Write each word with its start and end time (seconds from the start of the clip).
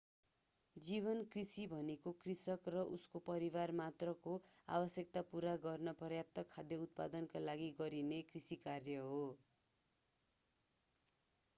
जीवन 0.75 1.19
कृषि 1.33 1.65
भनेको 1.73 2.13
कृषक 2.21 2.71
र 2.75 2.85
उसको 2.93 3.19
परिवार 3.27 3.73
मात्रको 3.81 4.33
आवश्यकता 4.69 5.23
पूरा 5.29 5.53
गर्न 5.63 5.93
पर्याप्त 5.99 6.45
खाद्य 6.49 6.81
उत्पादनका 6.87 7.43
लागि 7.43 7.69
गरिने 7.77 8.21
कृषि 8.33 8.59
कार्य 8.65 9.05
हो 9.05 9.21